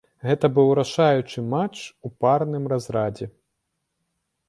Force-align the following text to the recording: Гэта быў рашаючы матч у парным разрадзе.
Гэта 0.27 0.45
быў 0.55 0.71
рашаючы 0.79 1.45
матч 1.53 1.79
у 2.09 2.13
парным 2.25 2.63
разрадзе. 2.77 3.33